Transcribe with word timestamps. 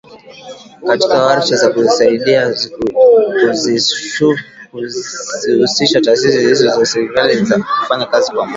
Katika 0.87 1.25
warsha 1.25 1.55
za 1.55 1.73
kuzisaidia 1.73 2.53
kuzihusisha 4.71 6.01
taasisi 6.01 6.31
zisizo 6.47 6.69
za 6.69 6.77
kiserikali 6.77 7.39
kufanya 7.79 8.05
kazi 8.05 8.29
pamoja 8.31 8.49